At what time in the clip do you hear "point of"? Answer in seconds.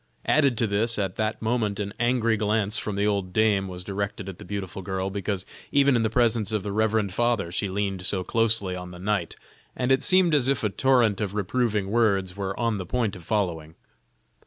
12.87-13.23